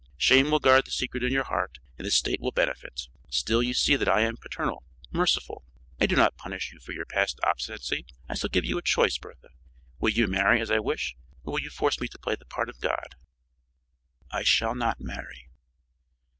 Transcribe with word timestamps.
Shame 0.17 0.49
will 0.49 0.57
guard 0.57 0.85
the 0.85 0.89
secret 0.89 1.21
in 1.23 1.31
your 1.31 1.43
heart 1.43 1.77
and 1.95 2.07
the 2.07 2.09
State 2.09 2.41
will 2.41 2.49
benefit. 2.51 3.07
Still 3.29 3.61
you 3.61 3.75
see 3.75 3.95
that 3.95 4.09
I 4.09 4.21
am 4.21 4.35
paternal 4.35 4.83
merciful. 5.11 5.63
I 5.99 6.07
do 6.07 6.15
not 6.15 6.37
punish 6.37 6.73
you 6.73 6.79
for 6.79 6.91
your 6.91 7.05
past 7.05 7.39
obstinacy. 7.43 8.07
I 8.27 8.33
still 8.33 8.49
give 8.49 8.65
you 8.65 8.79
a 8.79 8.81
choice. 8.81 9.19
Bertha, 9.19 9.49
will 9.99 10.09
you 10.09 10.25
marry 10.25 10.59
as 10.59 10.71
I 10.71 10.79
wish, 10.79 11.15
or 11.43 11.53
will 11.53 11.61
you 11.61 11.69
force 11.69 12.01
me 12.01 12.07
to 12.07 12.17
play 12.17 12.35
the 12.35 12.45
part 12.45 12.67
of 12.67 12.79
God?" 12.81 13.13
"I 14.31 14.41
shall 14.41 14.73
not 14.73 14.99
marry." 14.99 15.51